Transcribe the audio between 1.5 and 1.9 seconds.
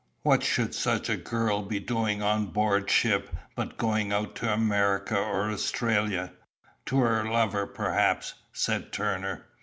be